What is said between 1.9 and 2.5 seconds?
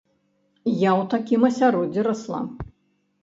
расла.